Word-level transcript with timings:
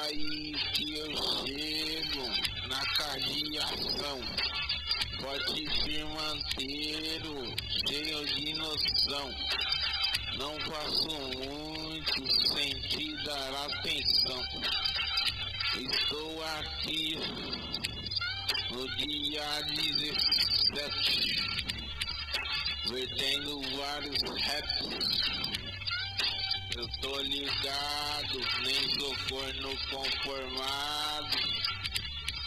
Aí 0.00 0.52
que 0.74 0.98
eu 0.98 1.10
chego 1.44 2.24
na 2.66 2.80
cardiação, 2.96 4.20
forte 5.20 5.68
firmanteiro, 5.84 7.54
cheio 7.86 8.26
de 8.26 8.54
noção. 8.54 9.34
Não 10.38 10.58
faço 10.60 11.10
muito 11.10 12.26
sem 12.48 12.70
te 12.88 13.24
dar 13.24 13.66
atenção. 13.66 14.42
Estou 15.76 16.42
aqui 16.58 17.18
no 18.70 18.96
dia 18.96 19.62
17, 19.62 21.36
vertendo 22.88 23.60
vários 23.76 24.22
raps. 24.40 25.41
Eu 26.74 26.88
tô 27.02 27.20
ligado, 27.20 28.38
nem 28.64 28.98
sou 28.98 29.14
corno 29.28 29.76
conformado. 29.90 31.36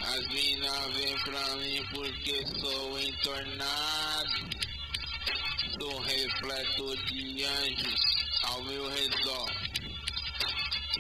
As 0.02 0.28
mina 0.30 0.90
vêm 0.90 1.18
pra 1.20 1.56
mim 1.58 1.86
porque 1.94 2.44
sou 2.60 3.00
entornado. 3.00 4.50
Sou 5.80 6.00
refleto 6.02 6.98
de 7.06 7.44
anjos 7.44 8.02
ao 8.44 8.64
meu 8.64 8.90
redor. 8.90 9.52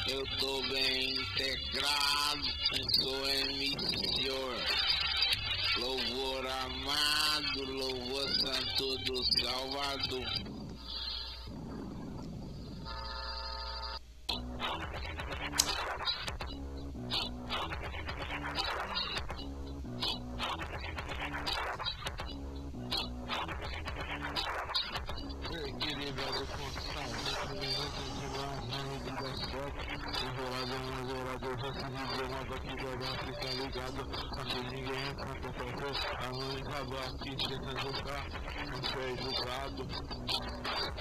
Eu 0.09 0.27
tô 0.39 0.63
bem 0.69 1.17
integrado, 1.17 2.49
sou 3.03 3.29
emissor. 3.29 4.57
Louvor 5.77 6.47
amado, 6.47 7.65
louvor 7.73 8.29
santo 8.41 8.99
do 9.05 9.23
Salvador. 9.43 10.62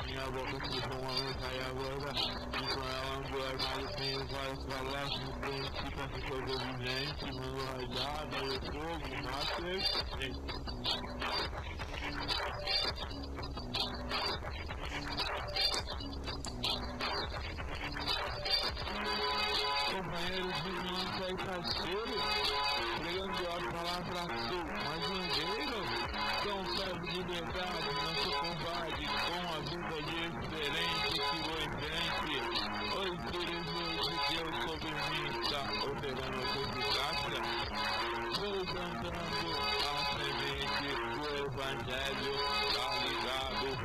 Minha 0.05 0.25
boca 0.29 0.59
se 0.67 0.81
for 0.81 0.93
uma 0.93 1.13
mensaia 1.13 1.65
agora 1.69 2.11
E 2.53 2.67
com 2.67 2.81
ela 2.81 3.11
ando 3.17 3.37
armado, 3.43 3.87
tenho 3.97 4.21
várias 4.27 4.61
palavras 4.65 5.19
No 5.21 5.31
dente 5.41 5.85
pra 5.95 6.05
ser 6.09 6.21
sobrevivente. 6.27 7.25
Mano 7.33 7.59
rajada, 7.65 8.37
eu 8.37 8.57
fogo, 8.61 9.09
master 9.23 9.79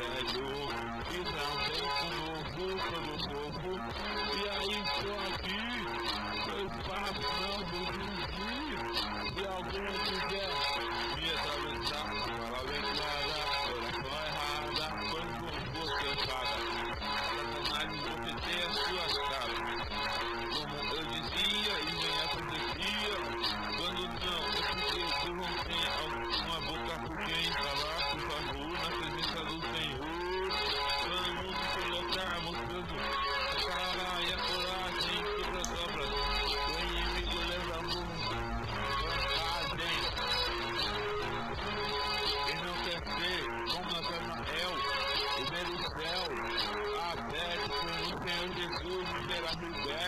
velho 0.07 0.49
E 1.11 1.25
também 1.25 1.87
com 1.97 2.67
o 2.67 3.17
do 3.17 3.43
povo 3.61 3.77
E 4.35 4.49
aí 4.49 4.75
estou 4.83 5.19
aqui 5.29 5.63
Eu 6.53 6.67
faço 6.85 7.27
não 7.43 7.59
desistir 7.71 8.75
Se 9.35 9.43
alguém 9.47 9.95
quiser 10.05 10.55
me 11.17 11.27
atravessar 11.31 12.56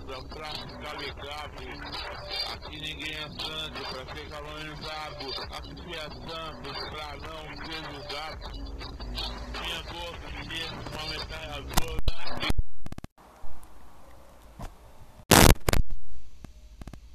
vida, 0.00 0.18
o 0.18 0.24
tráfico 0.28 0.78
ligado. 0.98 1.64
Aqui 2.52 2.80
ninguém 2.80 3.14
é 3.14 3.28
santo 3.28 3.80
pra 3.90 4.14
ser 4.14 4.28
galonizado 4.28 5.26
Aqui 5.52 5.96
é 5.96 6.08
santo 6.10 6.68
pra 6.90 7.08
não 7.16 7.42
ser 7.66 7.80
julgado. 7.84 8.44
Minha 9.60 9.82
boca, 9.84 10.26
minha 10.48 10.66
é 10.66 11.08
metralhadora. 11.08 12.00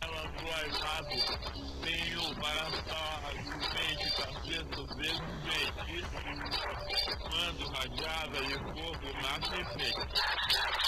Ela 0.01 0.23
foi 0.37 0.59
errado. 0.69 1.15
Tenho 1.83 2.35
para 2.35 2.65
falar, 2.83 3.19
tá 3.21 3.31
suspeito, 3.53 4.05
capeta, 4.17 4.81
beijo, 4.95 5.25
feitiço. 5.45 6.17
Mando 7.31 7.63
rajada 7.69 8.39
e 8.39 8.53
fogo, 8.53 9.07
mata 9.21 9.55
e 9.55 9.65
feito. 9.77 10.84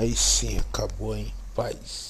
Aí 0.00 0.16
sim, 0.16 0.58
acabou 0.58 1.14
em 1.14 1.30
paz. 1.54 2.09